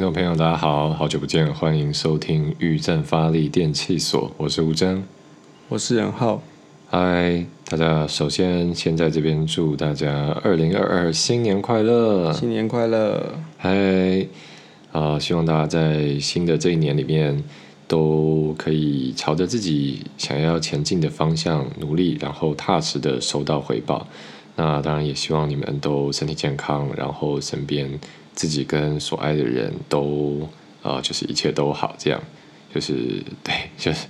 [0.00, 5.04] 听众朋友，大家好，好久不见，欢迎收听玉振发力电器所，我是吴征。
[5.68, 6.40] 我是任浩，
[6.88, 12.32] 嗨，大家首先先在这边祝大家二零二二新年快乐！
[12.32, 13.34] 新年快乐！
[13.58, 14.26] 嗨，
[14.90, 17.44] 啊、希望大家在新的这一年里面
[17.86, 24.08] 都可以朝着自己想要前进的方向努力，然后踏实的收到回报。
[24.60, 27.88] 那当然也希望你们都身体健康，然后身边
[28.34, 30.46] 自己跟所爱的人都
[30.82, 32.20] 呃，就是一切都好，这样
[32.74, 32.92] 就是
[33.42, 34.06] 对，就是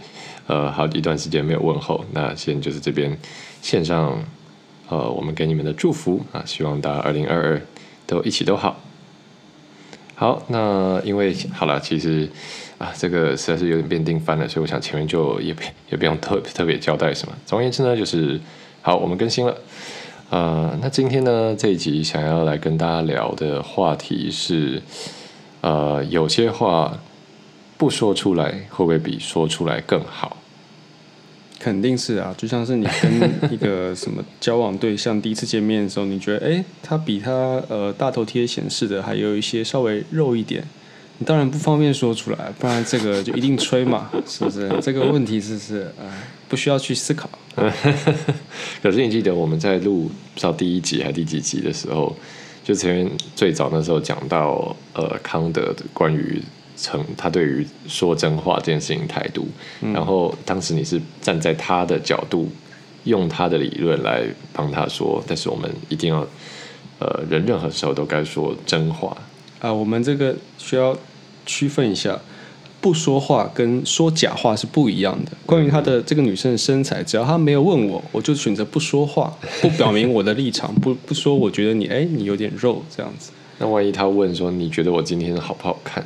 [0.49, 3.17] 呃，好一段时间没有问候，那先就是这边
[3.63, 4.21] 线上
[4.89, 7.63] 呃，我们给你们的祝福啊，希望大家二零二二
[8.09, 8.81] 都一起都好。
[10.17, 12.29] 好，那因为好了，其实
[12.79, 17.35] 啊，这个实在是有点变定番了，所以我想前面就也不也不用特特别交代什么。
[17.47, 18.41] 总而言之呢，就是
[18.83, 19.57] 好，我们更新了。
[20.31, 24.81] 呃，那今天呢这一集想要来跟大家聊的话题是，
[25.61, 26.97] 呃，有些话
[27.77, 30.37] 不说出来会不会比说出来更好？
[31.59, 40.63] 肯定是啊，就像是你跟一个什么交往对象第一次见面的时候，你觉得哎，他比他呃大头贴显示的还有一些稍微肉一点，
[41.21, 44.73] 你当然不方便说出来，不然这个就一定吹嘛， 是不是？
[44.81, 46.07] 这个问题是是哎，
[46.49, 47.29] 不需要去思考。
[48.83, 52.17] 可是你记得我们在录不知道第一集还是第几集的时候，
[52.65, 56.43] 就前面最早那时候讲到呃康德的关于
[56.79, 59.47] 成他对于说真话这件事情态度，
[59.93, 62.51] 然后当时你是站在他的角度，
[63.05, 66.27] 用他的理论来帮他说，但是我们一定要
[66.99, 69.15] 呃人任何时候都该说真话。
[69.59, 70.97] 啊，我们这个需要
[71.47, 72.19] 区分一下，
[72.81, 75.33] 不说话跟说假话是不一样的。
[75.45, 86.05] 关于她的这个女生的身材，只要她没有问我，我就选择不说话，不表明我的立场，不不说我觉得你哎你有点肉这样子，那万一她问说你觉得我今天好不好看？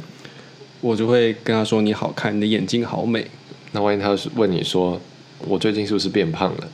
[0.80, 3.26] 我就会跟她说你好看，你的眼睛好美。
[3.72, 5.00] 那万一她问你说
[5.46, 6.68] 我最近是不是变胖了？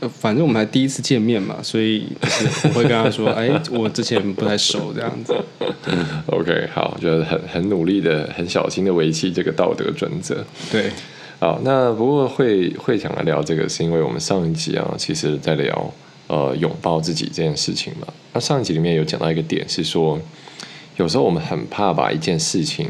[0.00, 5.34] 呃，反正我们还第一次见面嘛，所以就是我会跟他说， 哎，我之前不太熟这样子。
[6.26, 10.44] OK，好，就是很很努力的、很小心的维系这个道德准则。
[10.72, 10.90] 对，
[11.38, 15.92] 好，那不过会会想来聊这个，是因为我们上一集啊，其实在聊
[16.28, 18.06] 呃拥抱自己这件事情嘛。
[18.32, 20.18] 那上一集里面有讲到一个点是说，
[20.96, 22.88] 有时候我们很怕把一件事情，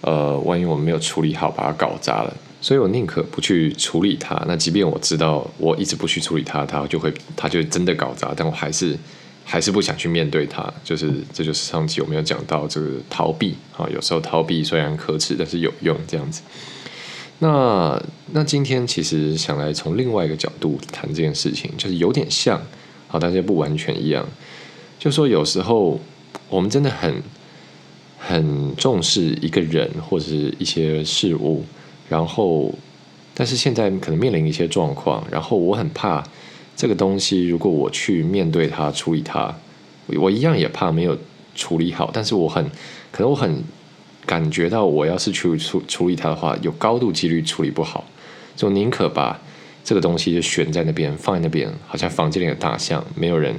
[0.00, 4.40] 呃，万一我们没有处理好，把它搞砸了，所以我宁可不去处理它。
[4.46, 8.96] 那即便我知道我一直不去处理它，它就会它就真的搞砸，但我还是
[9.44, 10.72] 还是不想去面对它。
[10.84, 16.42] 就是这就是上集我们有讲到这个逃避啊，有时候逃避虽然可耻，但是有用这样子。
[17.40, 18.00] 那
[18.32, 22.60] 那今天其实想来从另外一个角度谈这件事情，就是有点像，
[23.06, 24.26] 好，但是不完全一样。
[24.98, 26.00] 就说有时候
[26.48, 27.22] 我们真的很
[28.18, 31.64] 很重视一个人或者是一些事物，
[32.08, 32.74] 然后
[33.32, 36.22] 但是现在可能面临一些状况，然后我很怕
[36.76, 39.54] 这个东西，如果我去面对它、处理它，
[40.08, 41.16] 我一样也怕没有
[41.54, 42.64] 处理好，但是我很
[43.10, 43.62] 可能我很
[44.26, 48.04] 感觉到，我要是去处处理它的话，有高度几率处理不好，
[48.56, 49.40] 就宁可把
[49.84, 53.54] 这个东西就悬在那边，放在那边，好像房间里的大象，没有人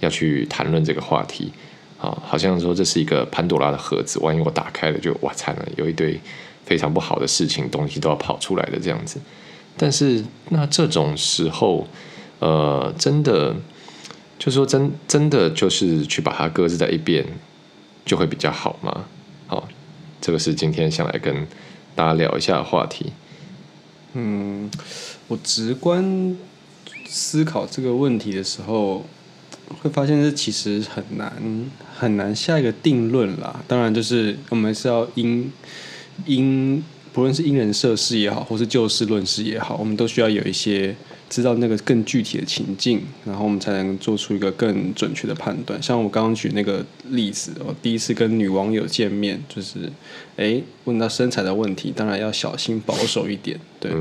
[0.00, 1.52] 要去谈论这个话题。
[1.98, 6.20] 啊，好像说这是一个潘多拉的盒子，万一我打开了就哇惨了，有一堆
[6.64, 9.20] 非常不好的事情，东西都要跑出来的这样子。
[9.76, 11.86] 但是那这种时候，
[12.38, 13.54] 呃，真的
[14.38, 17.24] 就说真真的就是去把它搁置在一边，
[18.04, 19.04] 就会比较好吗？
[19.46, 19.68] 好，
[20.20, 21.46] 这个是今天想来跟
[21.94, 23.12] 大家聊一下的话题。
[24.14, 24.70] 嗯
[25.28, 26.36] 我直观
[27.04, 29.04] 思考这个问题的时候，
[29.68, 31.32] 会发现这其实很难
[31.96, 33.62] 很难下一个定论啦。
[33.66, 35.52] 当然，就是我们是要因
[36.24, 36.82] 因
[37.12, 40.94] 不论是因人设事也好，或是就事论事也好，我们都需要有一些
[41.28, 45.82] 知道那个更具体的情境，然后我们才能做出一个更准确的判断。
[45.82, 49.90] 像我刚刚举那个例子，我第一次跟女网友见面，就是
[50.36, 53.92] 诶问到身材的问题，当然要小心保守一点，对。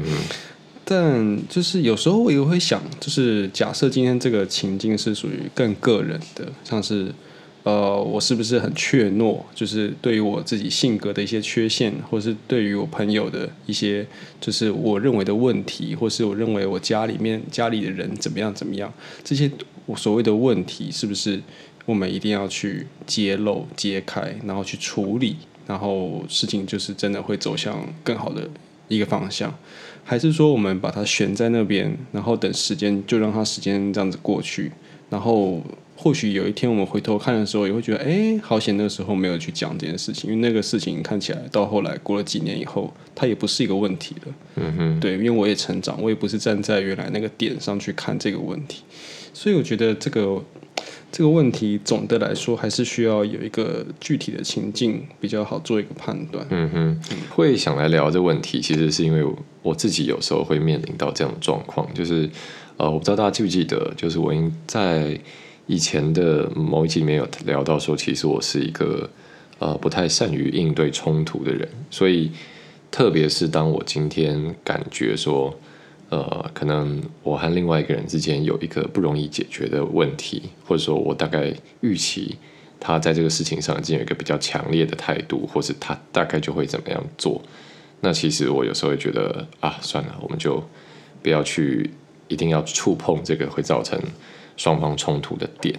[0.88, 7.12] 但就是有时候我也会想，就是假设今天这个情境是属于更个人的，像是
[7.64, 9.42] 呃，我是不是很怯懦？
[9.56, 14.06] 就是对于我自己性格的一些缺陷，或是对于我朋友的一些，
[14.40, 18.94] 就是我认为的问题，或是我认为我家里面家里的人怎么样怎么样，
[19.24, 19.50] 这些
[19.88, 21.42] 我所谓的问题，是不是
[21.88, 25.36] 我们一定要去揭露、揭开，然后去处理，
[25.66, 28.48] 然后事情就是真的会走向更好的
[28.88, 29.52] 一个方向，
[30.08, 34.72] 还是说我们把它悬在那边，然后等时间就让它时间这样子过去，
[35.10, 35.64] 然后
[35.98, 44.34] 或许有一天我们回头看的时候，也会觉得，哎，好险那个时候没有去讲这件事情，因为那个事情看起来到后来过了几年以后，它也不是一个问题了。
[44.58, 48.84] 嗯哼，对，因为我也成长，我也不是站在原来那个点上去看这个问题，
[49.34, 50.40] 所以我觉得这个
[51.16, 56.46] 这个问题总的来说还是需要有一个具体的情境比较好做一个判断。
[56.50, 59.26] 嗯哼，会想来聊这问题，其实是因为
[59.62, 62.30] 我自己有时候会面临到这样的状况，就是
[62.76, 65.18] 呃，我不知道大家记不记得，就是我应在
[65.68, 69.10] 以前的某一集里面有聊到说，其实我是一个
[69.60, 72.30] 呃不太善于应对冲突的人，所以
[72.92, 75.58] 特别是当我今天感觉说。
[76.10, 82.38] 呃，可能我和另外一个人之间有一个不容易解决的问题，或者说我大概预期
[82.80, 87.42] 他在这个事情上已经有一个比较强烈的态度，或是他大概就会怎么样做。
[88.02, 90.64] 那其实我有时候会觉得啊，算了，我们就
[91.24, 91.90] 不要去
[92.28, 94.00] 一定要触碰这个会造成
[94.56, 95.78] 双方冲突的点。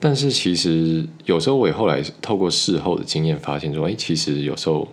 [0.00, 4.88] 但是其实有时候我也后来透过事后的经验发现说，哎，其实有时候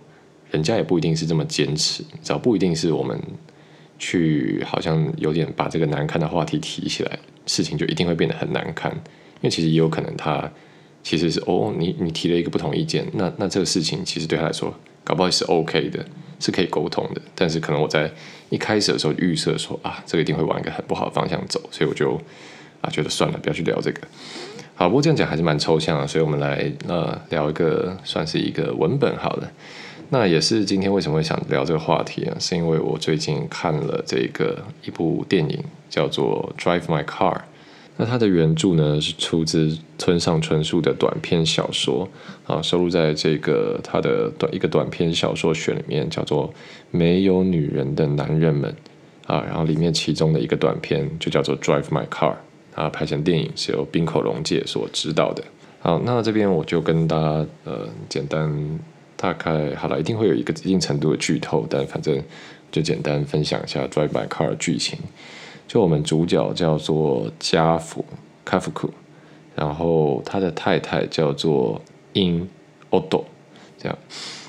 [0.50, 3.18] 人家也不一定是这么坚持，只要不一定是我们。
[3.98, 8.90] 去好像有点把这个难堪的话题提起来，事情就一定会变得很难堪。
[8.92, 10.50] 因为其实也有可能他
[11.02, 14.74] 其实是哦，你你提了一个不同意见，那那这个事情其实对他来说
[15.04, 16.04] 搞不好是 OK 的，
[16.40, 17.20] 是可以沟通的。
[17.34, 18.10] 但是可能我在
[18.48, 22.18] 一开始的时候预设说啊，这个一定会往一个很不好的方向走，所以我就
[22.80, 24.00] 啊觉得算了，不要去聊这个。
[24.74, 29.52] 好，不过这样讲还是蛮抽象的，所以我们来呃聊一个算是一个文本好了。
[30.14, 32.36] 那也是今天为什么会想聊这个话题啊？
[32.38, 35.58] 是因为我最近看了这个一部电影，
[35.90, 37.34] 叫做《Drive My Car》。
[37.96, 42.08] 那它的原著呢是出自村上春树的短篇小说
[42.46, 46.48] 啊，收录在这个他的短一个短篇小说选里面，叫做
[46.92, 48.72] 《没有女人的男人们》
[49.34, 49.42] 啊。
[49.44, 52.34] 然后里面其中的一个短片就叫做《Drive My Car》
[52.80, 55.42] 啊，拍成电影是由滨口龙介所指导的。
[55.80, 58.78] 好，那这边我就跟大家呃简单。
[59.16, 62.22] 大概好了，一定会有一个一定程度的剧透，但反正
[62.70, 64.98] 就简单分享一下《Drive My Car》的剧情。
[65.66, 68.04] 就我们主角叫做加福
[68.44, 68.90] 卡夫库，
[69.54, 71.80] 然后他的太太叫做
[72.12, 72.48] 英
[72.90, 73.24] 奥多，
[73.78, 73.98] 这样。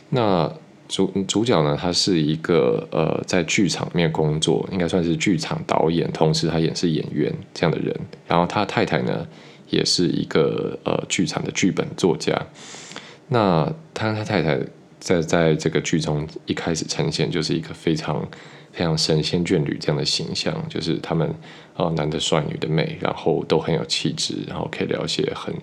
[0.10, 0.52] 那
[0.88, 7.96] 主主角呢，他是一个呃在剧场里面工作，应该算是剧场导演，同时他也是演员这样的人。
[8.28, 9.26] 然后他太太呢，
[9.70, 12.40] 也是一个呃剧场的剧本作家。
[13.28, 14.60] 那他他太太
[15.00, 18.28] 在在这个剧中一开始呈现就是一个非常
[18.72, 21.34] 非常神仙眷侣这样的形象，就是他们
[21.76, 25.54] 啊男的帅女的美，然后都很有气质，然后可以聊一些很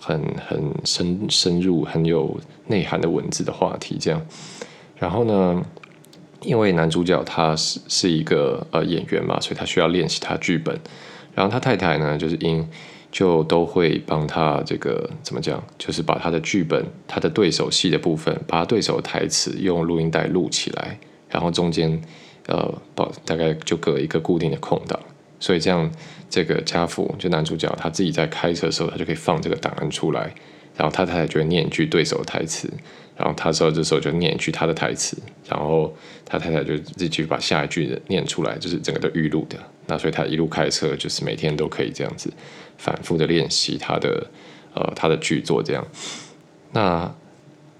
[0.00, 4.20] 很很深深入很有内涵的文字的话题这样。
[4.98, 5.62] 然后呢，
[6.42, 10.78] 因为男主角他是是一个呃演员嘛，所以他需要练习他剧本。
[11.34, 12.68] 然后他太太呢，就是因
[13.10, 15.62] 就都会帮他这个怎么讲？
[15.78, 22.00] 就是把他的剧本、他的对手戏的部分，把他对手的台词用录音带录起来，然后中间
[22.46, 24.98] 呃，保大概就隔一个固定的空档，
[25.40, 25.90] 所以这样
[26.28, 30.34] 这个家父就男主角他自己在开车的时候，他就可以放这个档案出来，
[30.76, 32.70] 然后他太太就会念一句对手的台词，
[33.16, 35.16] 然后他说这时候就念一句他的台词，
[35.48, 35.94] 然后
[36.24, 39.58] 他太太就自己把下一句念出来，就是整个都预录的。
[39.88, 42.32] 那所以他一路开车，就是每天都可以这样子。
[42.76, 44.24] 反复的练习他的
[44.72, 45.84] 呃他的剧作这样，
[46.70, 47.12] 那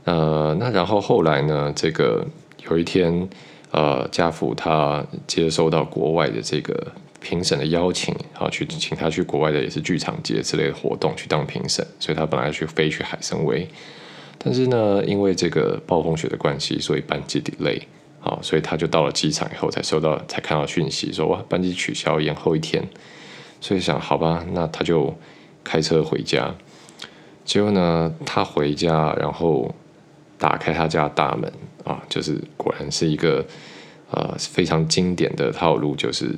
[0.02, 1.72] 呃那然后后来呢？
[1.76, 2.26] 这个
[2.68, 3.28] 有一天
[3.70, 13.68] 呃家父他接收到国外的这个评审的邀请，然后去请他去国外的也是剧场节之类的活动去当评审，所以他本来去飞去海参崴，
[14.38, 17.80] 但是呢因为这个暴风雪的关系，所以班机 delay，
[18.28, 22.86] 哦，所以他就到了机场以后才收到才看到讯息说哇班机取消延后一天。
[23.60, 25.12] 所以想，好吧，那他就
[25.64, 26.54] 开车回家。
[27.44, 29.74] 结果呢，他回家，然后
[30.38, 31.52] 打开他家大门
[31.84, 33.44] 啊，就是果然是一个
[34.10, 36.32] 呃非常经典的套路，就是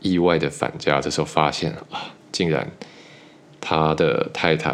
[0.00, 1.00] 意外的返家。
[1.00, 2.70] 这时候发现啊，竟然
[3.60, 4.70] 他的太太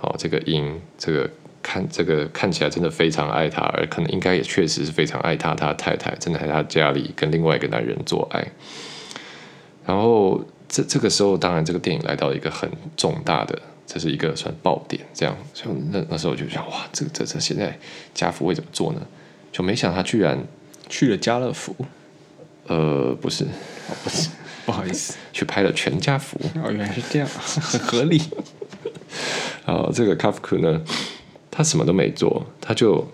[0.00, 1.28] 哦，这个英，这个
[1.62, 5.54] 看这个看起来真的非常爱他，而可能应该也确实是非常爱他。
[5.54, 8.46] 他太太真的在他家里跟另外一个男人做爱，
[9.86, 10.42] 然后。
[10.74, 12.66] 这这个时候，当然这个电影来到一个很
[12.96, 17.78] 重大的，这是一个算爆点，这样，所以那那时候我就想，哇，这这这现在
[18.14, 19.02] 家福会怎么做呢？
[19.52, 20.42] 就没想他居然
[20.88, 21.76] 去了家乐福，
[22.68, 23.44] 呃，不是，
[24.02, 24.30] 不是，
[24.64, 26.40] 不好意思， 去拍了全家福。
[26.54, 27.28] 哦，原来是这样，
[27.60, 28.22] 很合理。
[29.68, 30.80] 哦，这个卡夫克呢，
[31.52, 33.06] 他什么都没做，他就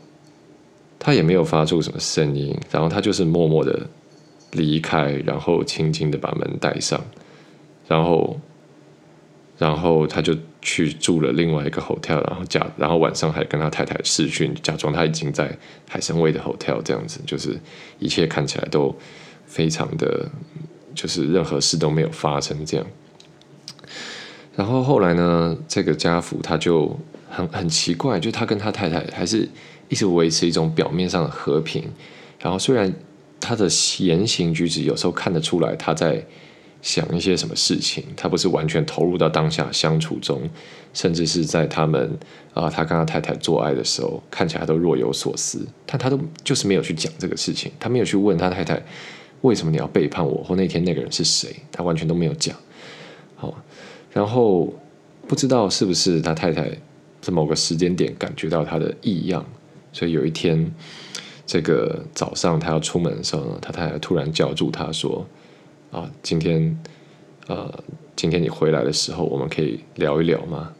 [0.96, 3.88] 他也没有发出什么声音，然后他就是默默的
[4.52, 7.04] 离开，然后轻轻的把门带上，
[7.88, 8.38] 然后，
[9.58, 17.58] 然后他就去住了另外一个 hotel，然后假，然后晚上还跟他太太视讯，假装他已经在海参崴的 hotel 这样子，就是
[17.98, 18.94] 一切看起来都
[19.46, 20.30] 非常的，
[20.94, 22.86] 就是任何事都没有发生这样。
[24.54, 26.98] 然后后来呢，这个家福他就
[27.38, 29.48] 很很奇怪，就他跟他太太还是
[29.88, 31.84] 一直维持一种表面上的和平。
[32.40, 32.92] 然后虽然
[33.38, 33.68] 他的
[34.00, 36.24] 言行举止有时候看得出来他在
[36.82, 40.40] 想一些什么事情，他不是完全投入到当下相处中，
[40.92, 42.18] 甚至是在他们
[42.54, 48.82] 啊，他跟他太太做爱的时候，看起来都若有所思，但他都就是没有去讲这个事情，他没有去问他太太
[49.42, 52.56] 为什么你要背叛我，或那天那个人是谁，他完全都没有讲。
[53.36, 53.56] 好。
[54.12, 54.72] 然后
[55.28, 56.70] 不知道是不是他太太
[57.28, 59.44] 在某个时间点感觉到他的异样，
[59.92, 60.72] 所以有一天
[61.44, 65.26] 这个早上他要出门的时候呢，他太太突然叫住他说
[65.92, 66.74] ：“啊，今天
[67.46, 67.70] 呃，
[68.16, 70.72] 今天你回来的时候，我们可以聊一聊吗？”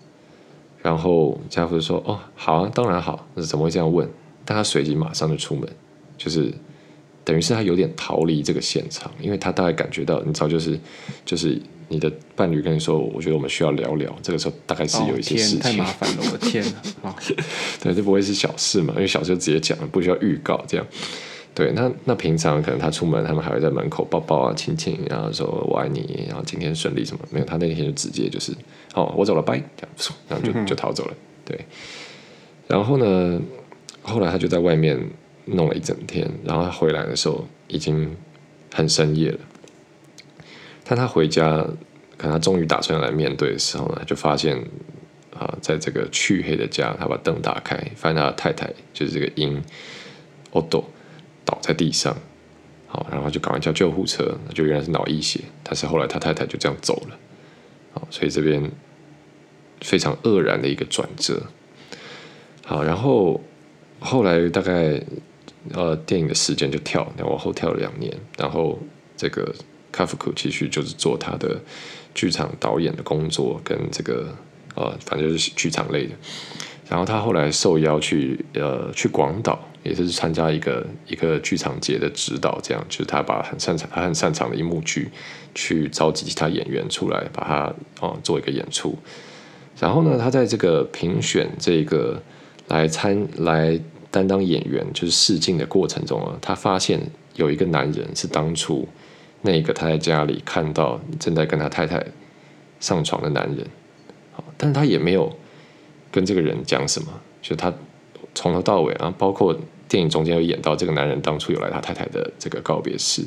[0.81, 4.09] 然后家父说：“哦，好啊，当然好。”那怎么会这样问？
[4.47, 5.69] 但他随即马上就出门，
[6.17, 6.51] 就是
[7.25, 10.81] 等于是他有点逃离这个现场，因为他大概感觉到，你知道，就是
[11.27, 11.61] 就是。
[11.89, 15.61] 你的伴侣跟你说：“我觉得我们需要聊聊。”这个时候大概是有一些事情。
[15.61, 16.65] 太麻烦了，我的天
[17.03, 17.15] 啊！
[17.83, 18.93] 对，这不会是小事嘛？
[18.97, 20.87] 因为小事直接讲了，不需要预告这样。
[21.55, 27.25] 对，那那平常可能他出门，他们还会在门口抱抱啊、亲亲，然后说我爱你，然后今天顺利什么？
[27.31, 28.53] 没有，他那天就直接就是
[28.95, 31.15] 哦，我走了，拜，这样，然后就就逃走了。
[31.45, 31.59] 对。
[32.69, 33.41] 然后呢，
[34.03, 34.97] 后来他就在外面
[35.47, 38.15] 弄了一整天，然后他回来的时候已经
[38.73, 39.39] 很深夜了。
[40.91, 41.63] 但他回家，
[42.17, 44.57] 可能他终于打算来面对的时候呢，就发现
[45.39, 49.63] 啊，在这个黢黑的家，他把灯打开，发现他的太太就是这个英
[50.53, 50.83] 奥多
[51.45, 52.17] 倒在地上，
[52.87, 57.19] 好，然后就赶快叫救护车，就原来是脑溢血，但是后来他太太就这样走了，
[57.93, 58.73] 好，所以这边
[59.83, 61.43] 非常愕然的一个转折，
[62.65, 63.39] 好，然后
[64.01, 64.99] 后来大概
[65.75, 68.79] 呃电影的时间就跳，往后跳了两年，然后
[69.19, 69.55] 这个。
[69.99, 71.61] 卡夫库继续就是做他的
[72.15, 74.33] 剧场导演的工作，跟这个
[74.77, 76.15] 呃，反正就是剧场类的。
[76.89, 85.11] 然后他后来受邀去呃去广岛，也是参加一个一个剧场节的指导，这样就是他把很擅长他很擅长的一幕剧
[85.53, 88.97] 去召集其他演员出来，把它哦做一个演出。
[89.81, 92.23] 然后呢，他在这个评选这个
[92.69, 93.79] 来参来
[94.13, 97.01] 担当演员就是试镜的过程中啊，他发现
[97.35, 98.87] 有一个男人是当初。
[99.43, 102.05] 那个他在家里看到正在跟他太太
[102.81, 103.65] 上床的男人，
[104.33, 105.33] 好，但是他也没有
[106.11, 107.09] 跟这个人讲什么，
[107.41, 107.73] 就他
[108.35, 109.57] 从头到尾啊，包括
[109.89, 113.25] 电影中间有演到这个男人当初有来他太太的这个告别式，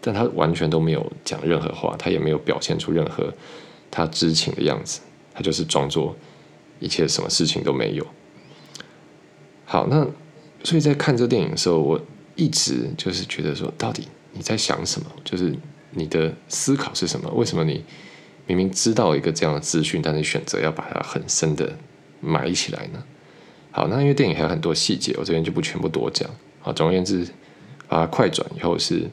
[0.00, 3.32] 但他完全都没有讲任何话，他也没有表现出任何
[3.90, 5.00] 他知情的样子，
[5.32, 6.16] 他就是装作
[6.80, 8.06] 一切什么事情都没有。
[9.64, 10.06] 好，那
[10.64, 12.00] 所以在看这电影的时候，我
[12.34, 14.08] 一直就是觉得说，到底。
[14.34, 15.06] 你在想什么？
[15.24, 15.54] 就是
[15.92, 17.30] 你的思考是什么？
[17.30, 17.84] 为什么你
[18.46, 21.72] 明明知道一个这样的资讯，但是选择要把它很深的
[22.20, 23.02] 埋起来呢？
[23.70, 26.28] 好，那因为电影还有很多细节，我这边就不全部多讲。
[26.60, 27.26] 好，总而言之，
[27.88, 29.08] 啊，快转以后是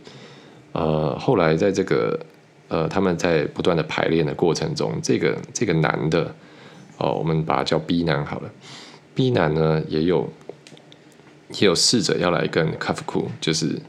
[0.71, 2.19] 呃，后来在这个
[2.67, 6.33] 呃，他们在不断的排练的过程中，这个这个男的
[6.97, 8.51] 哦，我们把他叫 B 男好了。
[9.13, 10.27] B 男呢，也有
[11.59, 13.79] 也有试着要来跟卡夫库，就是。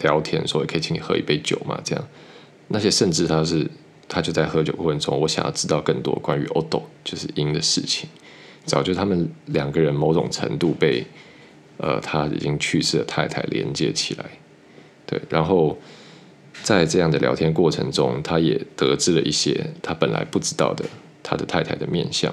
[0.00, 1.80] 聊天说可以请你喝一杯酒嘛？
[1.84, 2.04] 这样，
[2.68, 3.68] 那些甚至他是
[4.08, 8.08] 他就在喝酒过程中，我想要知道更多关于 Odo 就是鹰的事情。
[8.64, 11.04] 早就他们两个人某种程度被
[11.78, 14.24] 呃他已经去世的太太连接起来，
[15.06, 15.20] 对。
[15.30, 15.78] 然后
[16.62, 20.84] 在这样的聊天过程中，他也得知了一些他本来不知道的
[21.22, 22.32] 他的太太的面相。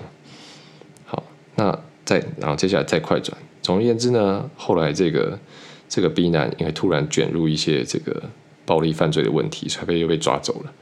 [1.05, 1.24] 好，
[1.55, 3.38] 那再然后接下来再快转。
[3.62, 5.39] 总而言之呢，后来这个。
[5.87, 8.23] 这个 B 男因为突然卷入一些这个
[8.65, 10.73] 暴力犯罪的问题，所以被又被抓走了。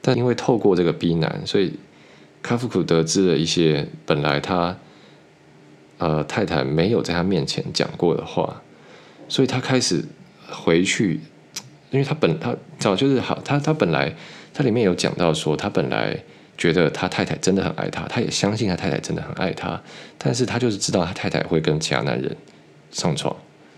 [0.00, 1.72] 但因为透过这个 B 男，所以
[2.42, 4.76] 卡夫库得知了一些本来他
[5.98, 8.62] 呃太太没有在他面前讲过的话，
[9.28, 10.04] 所以他开始
[10.48, 11.20] 回去，
[11.90, 14.14] 因为他本他早就是好，他他本来
[14.54, 16.16] 他里面有讲到说，他本来
[16.56, 19.82] 觉得他太太真的很爱他，他也相信他太太真的很爱他，
[20.18, 22.36] 但是他就是知道他太太会跟其他男人
[22.92, 23.34] 上床。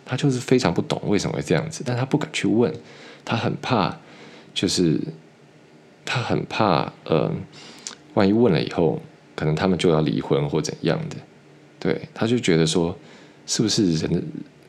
[0.08, 2.72] 他就是非常不懂为什么会这样子，但他不敢去问，
[3.24, 3.94] 他很怕，
[4.54, 4.98] 就是
[6.04, 7.30] 他很怕，呃，
[8.14, 9.00] 万一问了以后，
[9.36, 11.16] 可能他们就要离婚或怎样的，
[11.78, 12.96] 对，他就觉得说，
[13.46, 14.22] 是不是人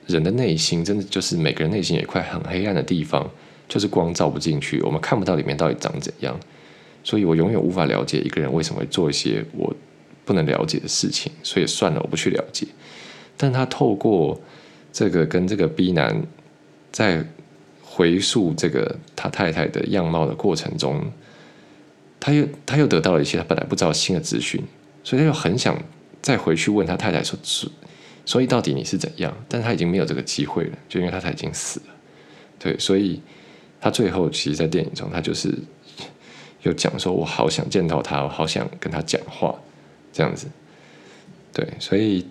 [0.05, 3.27] 人的内心真的就是每个人内心有一块很黑暗的地方，
[3.67, 6.37] 就是光照不进去，我们看不到里面到底长怎样。
[7.01, 9.73] 所以我永远无法了解一个人为什么会做一些我
[10.25, 12.67] 不能了解的事情，所以算了，我不去了解。
[13.37, 14.39] 但他透过
[14.91, 16.23] 这个跟这个 B 男
[16.91, 17.25] 在
[17.83, 21.11] 回溯这个他太太的样貌的过程中，
[22.19, 24.63] 他又他又得到了一些他本来不知道新的资讯，
[25.03, 25.77] 所以他又很想
[26.21, 27.37] 再回去问他太太说
[28.25, 31.85] ：“所以到底你是怎样？”但是他已经没有这个机会了，就因为他太太已经死了。
[32.57, 33.21] 对，所以
[33.81, 35.53] 他最后其实，在电影中，他就是
[36.63, 39.55] 有讲说：“我好想见到他，我好想跟他讲话。”
[40.11, 40.47] 这样子，
[41.53, 42.25] 对，所以。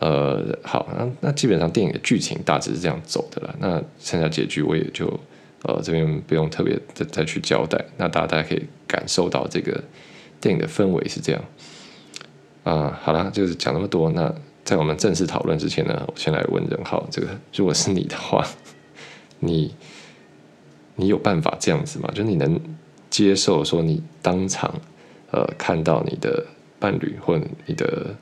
[0.00, 3.54] 呃，好，那那基本上电影的剧情大致是这样走的了。
[3.60, 5.06] 那剩下结局我也就
[5.64, 7.78] 呃这边不用特别再再去交代。
[7.98, 9.78] 那大家大家可以感受到这个
[10.40, 11.44] 电影的氛围是这样。
[12.64, 14.10] 啊，好了，就是讲那么多。
[14.12, 18.42] 那在我们正式讨论之前呢，我先来问任浩，这个如果是你的话，
[19.40, 19.74] 你
[20.96, 22.08] 你有办法这样子吗？
[22.14, 22.58] 就是你能
[23.10, 24.74] 接受说你当场
[25.30, 26.46] 呃看到你的
[26.78, 28.16] 伴侣或你的。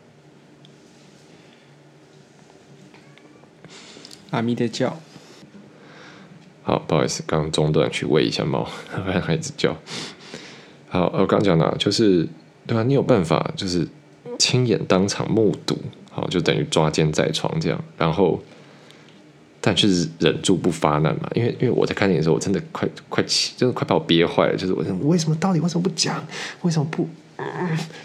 [4.31, 4.99] 阿咪的叫，
[6.63, 8.69] 好，不好意思，刚中断去喂一下猫，
[9.07, 9.77] 让孩子叫。
[10.89, 12.27] 好，我刚讲到，就是
[12.67, 12.83] 对吧？
[12.83, 13.87] 你有办法，就是
[14.39, 15.79] 亲眼当场目睹，
[16.11, 17.83] 好，就等于抓奸在床这样。
[17.97, 18.43] 然后，
[19.61, 24.57] 但确实忍住不发难嘛，因为因为我在看电影的时候，我真的快快气，真的快把我憋坏了。
[24.57, 26.23] 就是我想为什么到底为什么不讲？
[26.63, 27.09] 为什么不？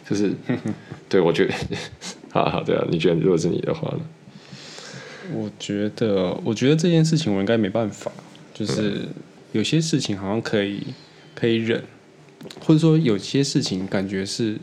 [0.07, 0.31] 就是
[1.09, 1.53] 对我觉得，
[2.31, 4.01] 好好对啊，你觉得如果是你的话呢？
[5.31, 8.11] 我觉得，我觉得这件事情我应该没办法，
[8.53, 9.07] 就是
[9.51, 10.83] 有些事情好像可以
[11.33, 11.83] 可以忍，
[12.59, 14.57] 或者说有些事情感觉是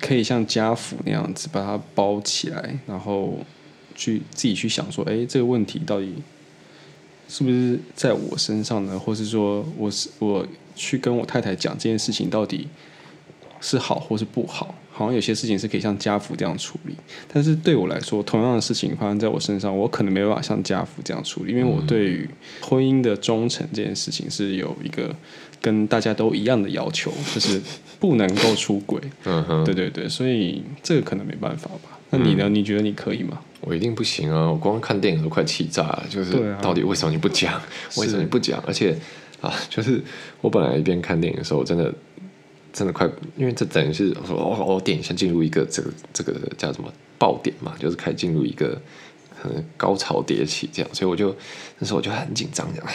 [0.00, 3.38] 可以像家父那样子把它包起来，然后
[3.94, 6.14] 去自己去想说，哎，这个问题到底
[7.28, 8.98] 是不是在我身上呢？
[8.98, 12.68] 或是说我是我去跟我太太讲这件事情到底
[13.60, 14.74] 是好或是不好？
[14.98, 16.92] 好像有些事情是可以像家父这样处理，
[17.32, 22.28] 但是对我来说，同样的事情发生在我身上，我可能没办法像家父这样处理，因为我对于
[22.60, 25.14] 婚姻的忠诚这件事情是有一个
[25.62, 27.62] 跟大家都一样的要求，就是
[28.00, 29.00] 不能够出轨。
[29.24, 31.96] 嗯哼，对对对，所以这个可能没办法吧？
[32.10, 32.48] 那你呢？
[32.48, 33.38] 你觉得你可以吗？
[33.60, 34.50] 我一定不行啊！
[34.50, 37.62] 我光看电影都快气炸了，就是到底为什么你不讲？
[37.98, 38.60] 为什么你不讲？
[38.66, 38.98] 而且
[39.40, 40.02] 啊，就是
[40.40, 41.94] 我本来一边看电影的时候，真的。
[42.78, 46.88] 真的快，因为这等于是说，哦哦，电影先进入一个这个这个叫什么
[47.18, 48.80] 爆点嘛，就是开始进入一个
[49.42, 51.34] 可能高潮迭起这样，所以我就
[51.80, 52.86] 那时候我就很紧张，讲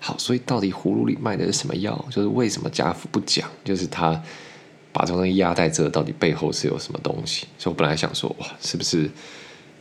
[0.00, 2.04] 好，所以到底葫芦里卖的是什么药？
[2.10, 3.48] 就是为什么家父不讲？
[3.62, 4.20] 就是他
[4.92, 7.46] 把这东西压在这，到底背后是有什么东西？
[7.58, 9.08] 所以我本来想说，哇，是不是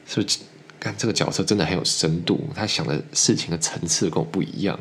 [0.06, 0.38] 是不是
[0.80, 2.40] 看这个角色真的很有深度？
[2.54, 4.80] 他想的事情的层次跟我不一样。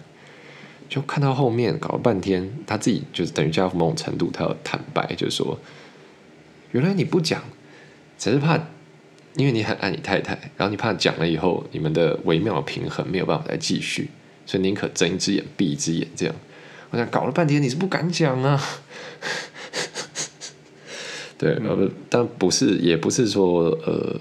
[0.89, 5.59] 就看到后面搞了半天，他自己就是等于加某种程度，他要坦白，就是说，
[6.73, 7.43] 原来你不讲，
[8.19, 8.57] 只是怕，
[9.35, 14.11] 因为你很爱你太太，然后你怕讲了以后，你们的微妙的平衡没有办法再继续，
[14.47, 16.35] 所以宁可睁一只眼闭一只眼这样。
[16.91, 18.63] 我想搞了半天，你是不敢讲啊？
[21.37, 24.19] 对，呃，但不是，也不是说呃，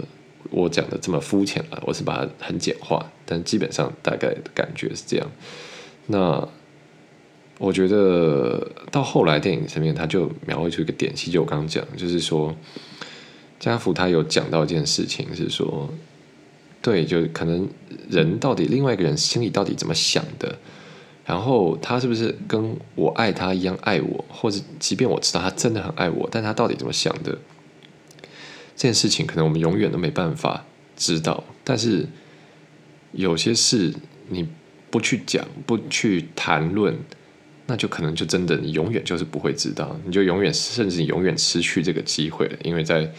[0.50, 5.32] 我讲的这么肤浅了，我是把它很简化，但基本上大概感觉是这样。
[6.08, 6.48] 那
[7.58, 12.54] 我觉得到后来电影层面，他就描绘出一个点，其实我刚刚讲，就是说
[13.60, 15.90] 家福他有讲到一件事情，是说，
[16.82, 17.68] 对，就可能
[18.10, 20.60] 人到底另外一个人心里到底怎么想的，
[21.26, 27.38] 然后他是不是跟我爱他一样爱我，或者即便我知道他真的很爱我，但他到底怎么想的，
[28.76, 30.66] 这件事情可能我们永远都没办法
[30.98, 32.06] 知道，但是
[33.14, 33.94] 有些事
[34.28, 34.48] 你。
[34.96, 36.98] 不去讲，不去谈论，
[37.66, 42.58] 那就可能就真的你永远就是不会知道，你就永远甚至你永远失去这个机会了。
[42.64, 43.02] 因为在《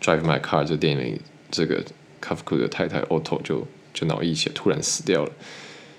[0.00, 1.20] Drive My Car》这电影里，
[1.50, 1.82] 这个
[2.20, 5.32] 卡夫库的太太 Otto 就就脑溢血突然死掉了。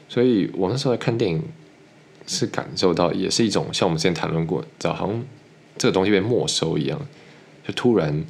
[0.07, 1.43] 所以我那时候在看电影，
[2.25, 5.25] 是感受到也是一种像我们之前谈论过，好像
[5.77, 7.05] 这个东西被没收一样，
[7.67, 8.23] 就突然。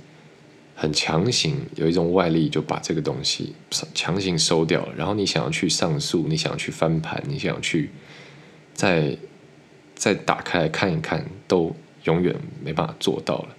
[0.77, 3.55] 很强行有一种外力就把这个东西
[3.93, 7.89] 强行收掉了，然后你想要去上诉，你想要去翻盘，你想要去
[8.73, 9.17] 再
[9.95, 13.55] 再打开来看一看，都永远没办法做到了。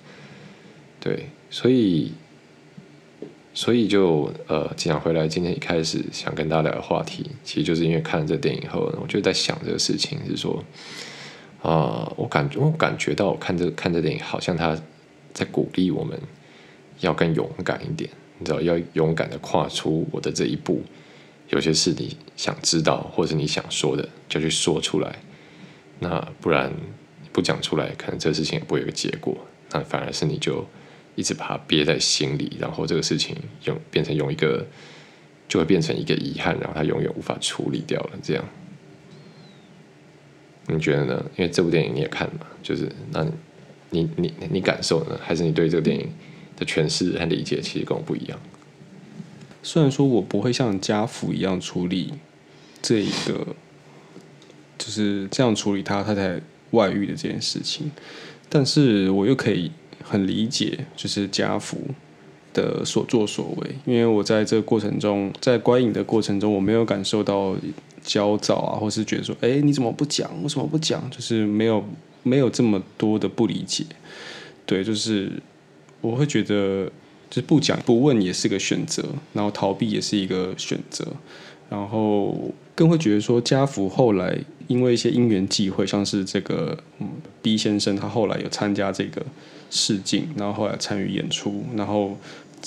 [1.00, 2.12] 对，所以
[3.54, 10.62] 所以就呃，讲回来，今天一开始想跟大家聊的话题，其实就是因为看了这电影后，我就在想这个事情，是说
[11.62, 14.78] 啊，我感觉我感觉到看这看这电影，好像他
[15.32, 16.20] 在鼓励我们。
[17.00, 20.82] 要更勇敢一点，你知道，要勇敢的跨出我的这一步，
[21.50, 25.16] 有些事你想知道，或是你想说的，就去说出来。
[25.98, 26.72] 那不然
[27.32, 29.36] 不讲出来，可能这个事情也不会有个结果。
[29.72, 30.64] 那反而是你就
[31.14, 34.66] 一直把它憋在心里，然后这个事情用变成用一个，
[35.48, 38.10] 就会变成一个遗憾，然后它永远无法处理掉了。
[38.22, 38.44] 这样，
[40.66, 41.24] 你觉得呢？
[41.36, 43.26] 因为这部电影你也看了，就是那
[43.90, 45.18] 你你你感受呢？
[45.22, 46.08] 还是你对这个电影
[46.56, 48.38] 的诠释和理解其实跟我不一样？
[49.62, 52.14] 虽然说我不会像家福一样处理
[52.80, 53.54] 这一个，
[54.78, 56.40] 就是这样处理他太太
[56.70, 57.90] 外遇的这件事情，
[58.48, 61.78] 但是我又可以很理解，就是家福
[62.54, 67.56] 的所作所为，因为我在这个过程中，在观影的过程中，我没有感受到
[68.04, 70.30] 焦躁啊，或是觉得说，哎，你怎么不讲？
[70.44, 71.10] 为什么不讲？
[71.10, 71.84] 就是没有
[72.22, 73.84] 没有这么多的不理解，
[74.64, 75.32] 对，就是
[76.00, 76.90] 我会觉得。
[77.28, 81.04] 就是不讲不问也是个选择，然后逃避也是一个选择，
[81.68, 87.08] 然后更会觉得说家福后来因为一些因缘际会，像是这个嗯
[87.42, 89.20] B 先生他后来有参加这个
[89.72, 92.16] 试镜，然后后来参与演出，然后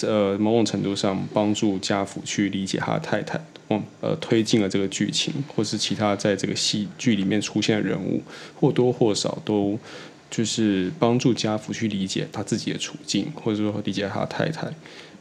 [0.01, 3.39] 呃某种程度上帮助家福去理解他的太太，
[3.69, 8.21] 嗯呃推进了这个剧情，或是其他在这个戏剧里面出现的人物
[8.59, 9.79] 或多或少都。
[10.29, 14.71] 就是帮助家福去理解他自己的处境，或者说理解他太太，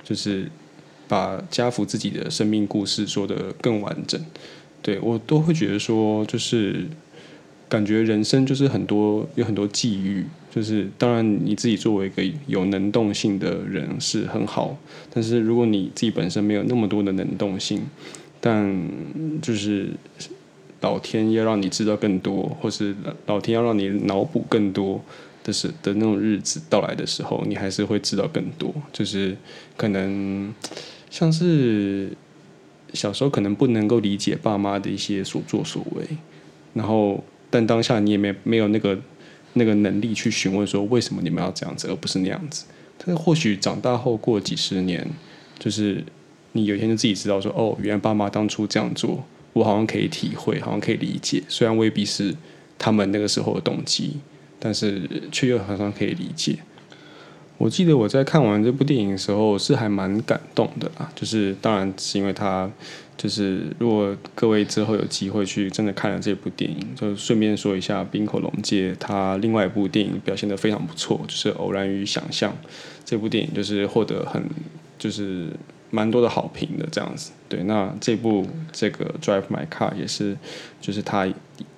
[0.05, 0.51] 就是
[1.09, 4.21] 把家福自己的生命故事说得更完整。
[4.83, 6.87] 对我都会觉得说，就是
[7.69, 14.77] 感觉人生就是很多有很多际遇，就是当然你自己作为一个有能动性的人是很好，
[15.13, 17.83] 但是如果你自己本身没有那么多的能动性，
[18.41, 18.89] 但
[19.41, 19.91] 就是。
[20.81, 22.95] 老天要让你知道更多，或是
[23.27, 25.03] 老天要让你脑补更多
[25.43, 28.73] 的是的那种日子到来的时候，你还是会知道更多。
[28.93, 29.37] 就是
[29.77, 30.55] 可能
[31.11, 32.11] 像是
[32.95, 36.05] 小时候可能不能够理解爸妈的一些所作所为，
[36.75, 38.97] 然后但当下你也没没有那个
[39.55, 42.67] 那个能力去询问说为什么你们要这样子，而不是那样子。
[43.05, 45.09] 但或许长大后过几十年，
[45.59, 46.05] 就是
[46.53, 49.25] 你有一天就自己知道说哦，原来爸妈当初这样做。
[49.53, 52.35] 我好像可以体会，好像可以理解，虽然未必是
[52.79, 54.19] 他们那个时候的动机，
[54.59, 56.59] 但是却又好像可以理解。
[57.57, 62.71] 我记得我在看完这部电影的时候是还蛮感动的啊，就是当然是因为他，
[63.17, 72.53] 就是如果各位之后有机会去真的看了这部电影，就顺便说一下冰口龙介他另外一部电影表现的非常不错，就是《偶然与想象》
[73.05, 74.41] 这部电影就是获得很
[74.97, 75.49] 就是。
[75.91, 80.37] 蛮多的好评的这样子，对，那这部这个 Drive My Car 也是，
[80.83, 81.27] 就是它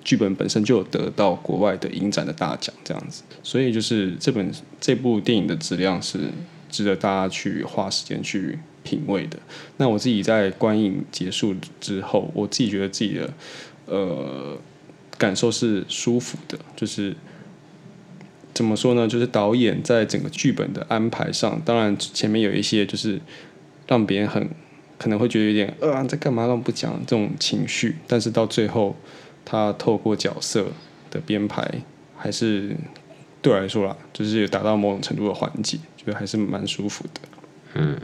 [0.02, 6.18] 剧本本身就有得到国外的影展的大奖这样子，所以就是这本这部电影的质量是
[6.68, 9.38] 值得大家去花时间去品味的。
[9.76, 13.32] 那我自己在观影结束之后，我自己觉得自己的
[13.86, 14.58] 呃
[15.16, 17.14] 感受是舒服的，就是
[18.52, 19.06] 怎么说呢？
[19.06, 23.20] 就是导演在整个剧本的安排上，当然前面有一些就是。
[23.90, 24.48] 让别人很
[24.96, 28.94] 可能会觉得有点呃在干嘛，让不讲这种情绪，但是到最后，
[29.44, 30.68] 他透过角色
[31.10, 31.68] 的编排，
[32.16, 32.76] 还是
[33.42, 37.20] 对我来说啦，就是达到某种程度的缓解，觉得还是蛮舒服的。
[37.74, 37.98] 嗯，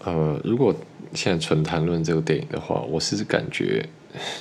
[0.00, 0.74] 呃，如果
[1.14, 3.88] 现在纯谈论这个电影的话，我是感觉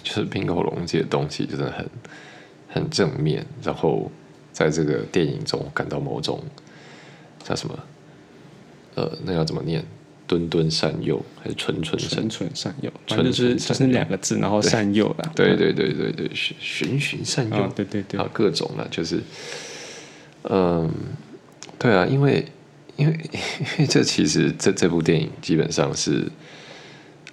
[0.03, 1.89] 就是冰口龙这的东西真的很
[2.67, 4.11] 很正面，然后
[4.51, 6.43] 在这个电影中感到某种
[7.43, 7.79] 叫什么，
[8.95, 9.85] 呃，那要怎么念？
[10.33, 12.91] 敦敦善诱还是纯纯纯纯善诱？
[13.05, 15.31] 纯就是就是两个字，然后善诱啦。
[15.35, 17.71] 对对对对对，循循循善诱。
[17.75, 19.21] 对对对，啊，各种了，就是，
[20.49, 20.91] 嗯，
[21.77, 22.43] 对啊，因为
[22.95, 26.27] 因为因为这其实这这部电影基本上是，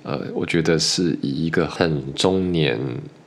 [0.03, 2.79] 呃，我觉得是以一个很中年，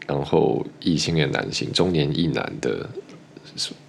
[0.05, 2.88] 然后异性恋男性，中年异男的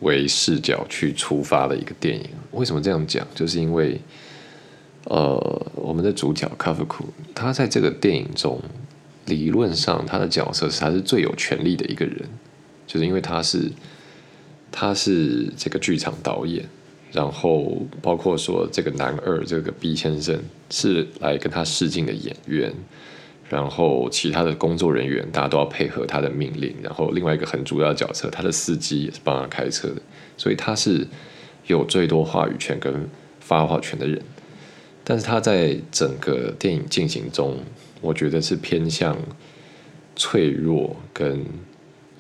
[0.01, 2.25] 为视角去出发的一个电影。
[2.53, 3.27] 为什么这样讲？
[3.35, 4.01] 就是因为。
[5.05, 8.61] 呃，我们的主角卡夫库，他在这个电影中，
[9.27, 12.23] 理论上他的角色是他是最有权力的一个人，
[12.87, 13.71] 就是因为他是
[14.73, 16.65] 他是这个剧场导演，
[17.13, 20.41] 然后包括说这个男二这个 B 先生
[20.71, 22.73] 是来跟他试镜的演员，
[23.51, 30.01] 然后其他的工作人员大家都要配合他的命令，然后另外一个很主要的角色，他的司机也是帮他开车的，
[30.39, 31.07] 所以他是
[31.67, 33.07] 有最多话语权跟
[33.39, 34.19] 发话权的人。
[35.05, 37.59] 但是他在整个电影进行中，
[38.01, 39.17] 我觉得是偏向
[40.17, 41.45] 脆弱跟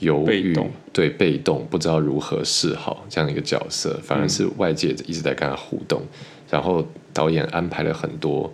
[0.01, 0.55] 犹豫，
[0.93, 6.03] 对被动，不知道如何是好这样一个角色，反而是外界一直在跟他互动。
[6.51, 8.53] 然后导演安排了很多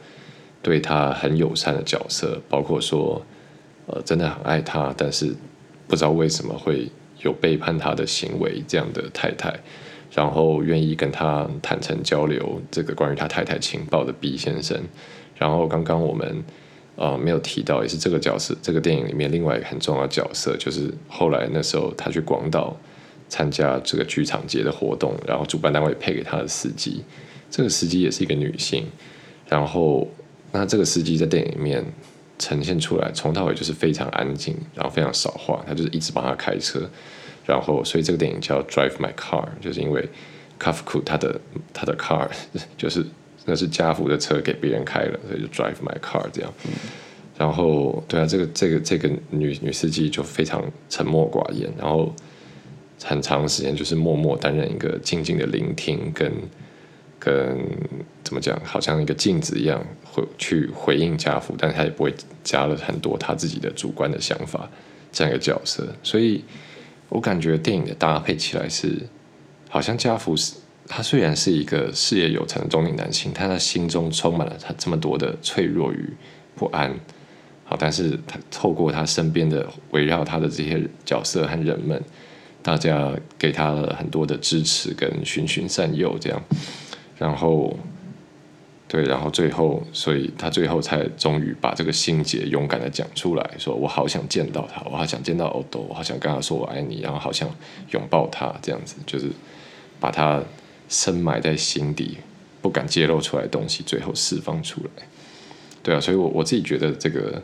[0.63, 3.21] 对他很友善的角色，包括说
[3.87, 5.35] 呃真的很爱他，但是
[5.89, 6.89] 不知道为什么会
[7.23, 9.59] 有背叛他的行为这样的太太，
[10.11, 14.81] 然后愿意跟他坦诚交流这个关于他太太情报的 B 先生，
[15.37, 16.45] 然后刚刚我们。
[16.97, 22.77] 呃，没有提到，也是这个角色，这个电影里面另外一个很重要的角色，就是后来那时候他去广岛
[23.27, 27.03] 参加这个剧场节的活动，然后主办单位配给他的司机，
[27.49, 28.85] 这个司机也是一个女性，
[29.49, 30.07] 然后
[30.53, 31.83] 那这个司机在电影里面
[32.39, 36.81] 呈现出来，从到尾就是非常安静，然后非常少话，他就是一直帮他开车，
[37.51, 40.09] 然后所以这个电影叫 Drive My Car，就是因为
[40.59, 41.41] Kafku 他的
[41.73, 42.29] 他的 car
[42.79, 43.05] 就是。
[43.47, 46.53] 那是家福的车给别人开了，所以就 drive my car 这样。
[47.39, 52.15] 然后，对啊，这个这个这个女女司机就非常沉默寡言，然后
[53.03, 56.31] 很长时间就是默默担任一个静静的聆听，跟
[57.19, 57.59] 跟
[58.23, 64.71] 怎么讲，好像一个镜子一样，会去回应家福，但是他也不会加了很多他自己的主观的想法
[65.11, 65.89] 这样一个角色。
[66.03, 66.45] 所以
[67.11, 69.07] 我感觉电影的搭配起来是，
[69.69, 70.55] 好像家福是。
[70.93, 76.05] 他虽然是一个事业有成的中年男性，但他心中充满了他这么多的脆弱与
[76.57, 76.93] 不安。
[77.65, 82.03] 好，但是他透过他身边的围绕他的这些角色和人们，
[82.61, 86.43] 大家给他了很多的支持跟循循善诱，这样，
[87.17, 87.79] 然后，
[88.91, 97.49] 对，然后最后，所以他最后才终于把这个心结勇敢的讲出来，说我好想见到他，我好想见到欧多，我好想跟他说我爱你，然后好想
[97.93, 99.31] 拥抱他，这样子，就是
[100.01, 100.43] 把他。
[100.93, 102.19] 深埋在心底
[102.61, 105.05] 不敢揭露出来的东西，最后释放出来。
[105.85, 107.41] 对啊，所以我我自己觉得这个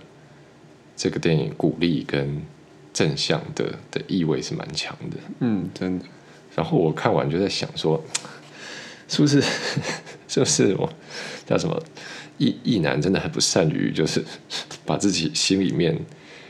[0.97, 2.43] 这个电影鼓励跟
[2.93, 5.17] 正向的的意味是蛮强的。
[5.39, 6.05] 嗯，真的。
[6.57, 8.03] 然后我看完就在想说，
[9.09, 9.41] 是不是
[10.29, 10.93] 是不是我
[11.47, 11.83] 叫什么
[12.39, 14.25] 意意男真的很不善于，就是
[14.85, 15.99] 把自己心里面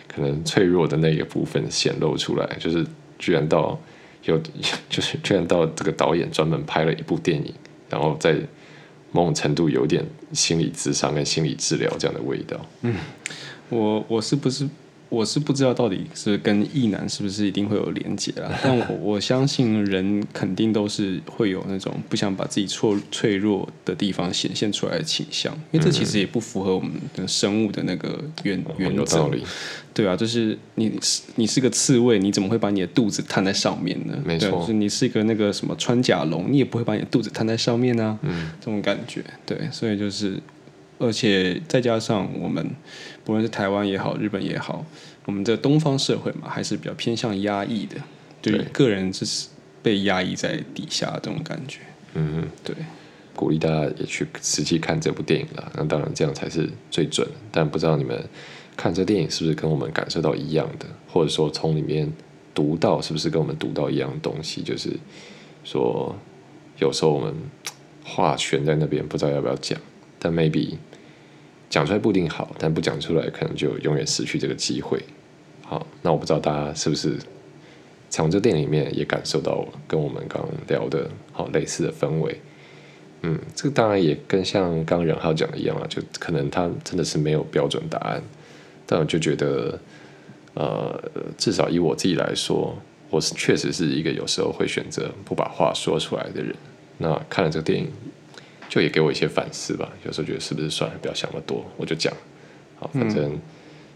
[0.08, 2.86] 可能脆弱的那个部分显露出来，就是
[3.18, 3.78] 居然到。
[4.24, 4.36] 有
[4.90, 7.54] 就是居然到这个导演专门拍了一部电影，
[7.88, 8.36] 然后在
[9.12, 12.60] 某种程度有点心理智商跟心理治疗这样的味道。
[12.80, 12.96] 嗯，
[13.68, 14.68] 我我是不是？
[15.08, 29.30] 我是不知道到底是跟异男是不是一定会有连结啦， 但我我相信人肯定都是会有那种不想把自己脆脆弱的地方显现出来的倾向，因为这其实也不符合我们的生物的那个原原则。
[29.94, 30.92] 对啊，就是你
[31.36, 34.14] 你是个刺猬，你怎么会把你的肚子摊在上面呢？
[34.26, 38.18] 没错，是你是一个那个什么穿甲龙，你也不会把你的肚子摊在上面啊。
[38.22, 40.38] 嗯，这种感觉，对，所以就是。
[40.98, 42.66] 而且再加上我们，
[43.24, 44.84] 不论是台湾也好，日本也好，
[45.24, 47.96] 我们这东方社会嘛，还是比较偏向压抑的，
[48.40, 49.48] 对个人是
[49.82, 51.80] 被压抑在底下这种感觉。
[52.14, 52.74] 嗯，对，
[53.34, 55.70] 鼓励大家也去实际看这部电影啦。
[55.76, 57.28] 那当然这样才是最准。
[57.52, 58.18] 但不知道你们
[58.76, 62.10] 看这电影是不是跟我们感受到一样的，或者说从里面
[62.54, 64.62] 读到是不是跟我们读到一样的东西？
[64.62, 64.90] 就是
[65.62, 66.16] 说，
[66.78, 67.34] 有时候我们
[68.02, 69.78] 话悬在那边，不知道要不要讲。
[70.26, 70.74] 但 maybe
[71.70, 75.00] 讲出来不一定好，但不讲出来可能就永远失去这个机会。
[75.62, 77.16] 好，那我不知道大家是不是
[78.10, 82.40] 从这电影里面也感受到跟我们刚聊的好类似的氛围。
[83.22, 88.20] 嗯，这个当然也跟像刚刚任浩讲的一样啊，就可能他真的是没有标准答案。
[88.84, 89.78] 但我就觉得，
[90.54, 91.00] 呃，
[91.38, 92.76] 至少以我自己来说，
[93.10, 96.52] 我是确实是一个有时候会选择不把话说出来的人。
[96.98, 97.88] 那看了这个电影。
[98.68, 99.90] 就也给我一些反思吧。
[100.04, 102.12] 有时候觉得是不是算了，不要想那么多，我就讲。
[102.78, 103.38] 好，反正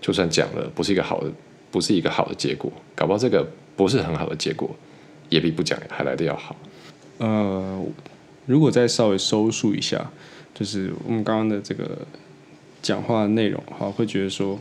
[0.01, 1.31] 就算讲了，不是一个好的，
[1.71, 2.73] 不是一个好的结果。
[2.95, 4.75] 搞不好这个不是很好的结果，
[5.29, 6.57] 也比不讲还来的要好。
[7.19, 7.85] 呃，
[8.47, 10.11] 如果再稍微收束一下，
[10.55, 11.99] 就是我们刚刚的这个
[12.81, 14.59] 讲话内容，哈，会觉得说。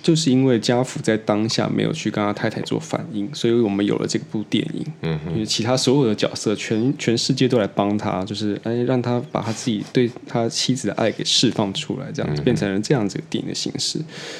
[0.00, 4.86] 就是因为家福在当下没有去跟他太太做反应，所以我们有了这部电影。
[5.02, 13.98] 嗯，因为其他所有的角色，全全世界都来帮他，就是哎，让他把他自己对他妻子的爱给释放出来，这样子变成了这样子电影的形式。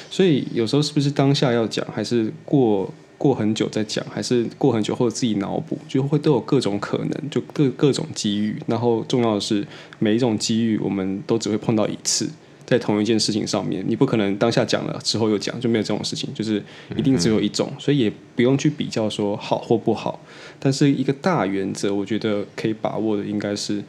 [0.09, 8.55] 所以有时候是不是当下要讲，还是过过很久再讲，还是过很久或者自己脑补，就会都有各种可能，就各各种机遇。
[8.65, 9.67] 然后重要的是，
[9.99, 12.29] 每一种机遇我们都只会碰到一次。
[12.69, 16.63] 在同一件事情上面，你不可能当下讲了之后又讲，就没有这种事情，就是
[16.95, 20.19] 一定只有一种，所以也不用去比较说好或不好。
[20.59, 23.83] 但是一个大原则，我觉得可以把握的应该是，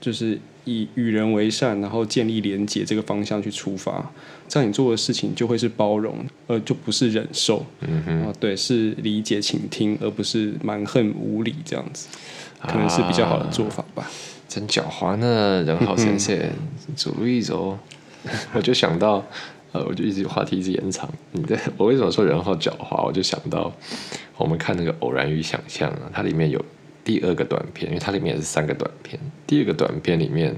[0.00, 4.12] 就是以与人为善，然后建立连结这个方向去出发，
[4.46, 7.66] 这样你做的事情就会是包容，而就不是忍受。
[7.80, 12.06] 嗯哼，啊，对，是理解、倾听，而不是蛮横无理这样子，
[12.68, 14.08] 可能是比较好的做法吧。
[14.48, 16.38] 真狡猾呢，人好先生，
[16.94, 17.76] 主意走，
[18.54, 19.24] 我就想到，
[19.72, 21.08] 呃，我就一直话题一直延长。
[21.32, 23.04] 你的，我为什么说人好狡猾？
[23.04, 23.72] 我就想到
[24.36, 26.62] 我们看那个《偶然与想象》啊，它里面有
[27.04, 29.18] 第二个短片，因为它里面也是三个短片。
[29.46, 30.54] 第二个短片里面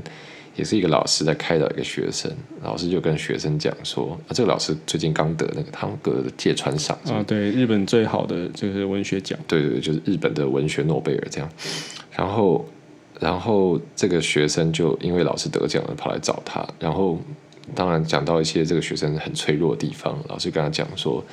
[0.57, 2.31] 也是一个老师在开导一个学生，
[2.63, 11.49] 老师就跟学生讲说，啊，这个老师最近刚得那个汤格的芥川赏啊，对，日本最好的就是文学奖，对对对，就是日本的文学诺贝尔这样，
[12.13, 12.65] 然后。
[13.21, 16.67] 然后这个学生就因为老师得奖了，跑来找他。
[16.81, 17.17] 然后
[17.75, 21.25] 当然讲到一些这个学生很脆弱的地方，老师跟他讲说：“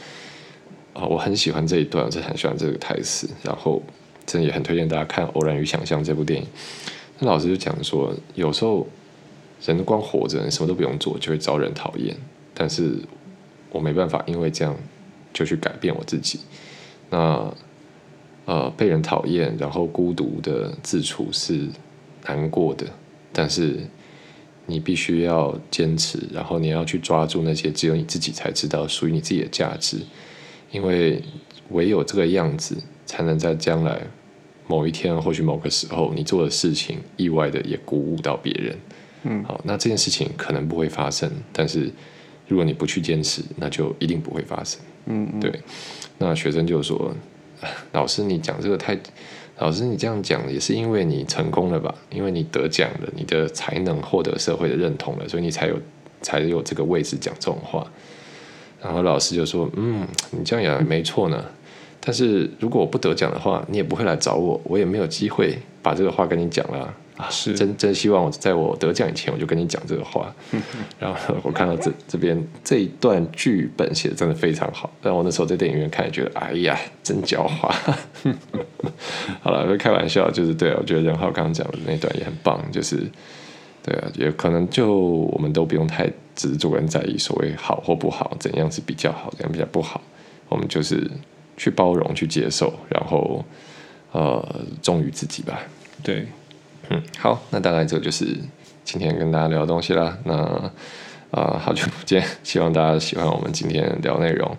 [0.94, 3.28] 啊，我很喜欢这一段，我很喜欢这个台词。
[3.44, 3.82] 然后
[4.26, 6.48] 真的也很推荐大家看《偶然与想象》这部电影。”
[7.20, 8.88] 那老师就讲说：“有时候
[9.66, 12.16] 人光活着，什么都不用做，就会招人讨厌。
[12.54, 12.96] 但是
[13.72, 14.76] 我没办法，因为这样
[15.34, 16.40] 就去改变我自己。”
[17.10, 17.54] 那。
[18.46, 21.68] 呃，被人讨厌，然后孤独的自处是
[22.26, 22.86] 难过的，
[23.32, 23.80] 但是
[24.66, 29.98] 你必须要坚持，然后你要去抓住那些只有你自己才知道属于你自己的价值，
[30.72, 31.22] 因为
[31.70, 34.02] 唯有这个样子，才能在将来
[34.68, 38.78] 某一天，或许某个时候，你做的事情意外的也鼓舞到别人。
[39.24, 41.92] 嗯，好，那这件事情可能不会发生，但是
[42.48, 44.80] 如果你不去坚持，那就一定不会发生。
[45.06, 45.52] 嗯，对。
[46.18, 47.14] 那学生就说。
[47.94, 48.98] 老师，你讲这个太……
[49.62, 51.94] 老师，你这样讲也是因为你成功了吧？
[52.10, 55.80] 因为你得奖了，你的才能获得社会的认同了，所以你才有
[56.20, 57.86] 才有这个位置讲这种话。
[58.82, 61.46] 然后老师就说：“嗯，你这样也没错呢。
[62.00, 66.92] 但是如果我不得奖的话，你也不会来找我，我也没有机会把这个话跟你讲了。”
[67.30, 70.34] 是真真希望我在我得奖以前我就跟你讲这个话，
[71.00, 77.74] 然后我看到这这边这一段剧本写的真的非常好，但我那时候在电影院看也觉得哎呀真狡猾。
[79.42, 82.98] 好了，开玩笑，就是对啊，我觉得任浩刚刚讲的那段也很棒，就是
[83.84, 90.02] 对啊，也可能就我们都不用太执着跟在意所谓好或不好，怎样是比较好，怎样比较不好，
[90.50, 91.10] 我们就是
[91.58, 93.44] 去包容、去接受，然后
[94.12, 95.60] 呃忠于自己吧。
[96.04, 96.28] 对。
[96.92, 98.26] 嗯，好，那大概这就是
[98.84, 100.18] 今天跟大家聊的东西啦。
[100.26, 100.36] 那
[101.32, 104.58] 啊，好久不见，希望大家喜欢我们今天聊内容。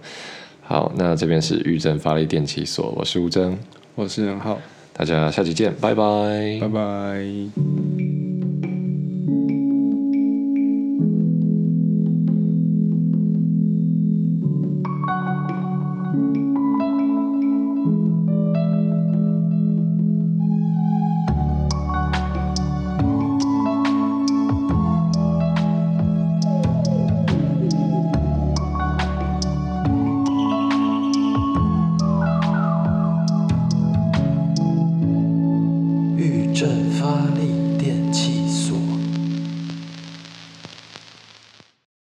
[0.63, 3.59] 好，那这边是玉正发力电器所，我是吴征，
[3.95, 4.59] 我是任浩，
[4.95, 8.22] 大家下期见，拜拜，拜拜。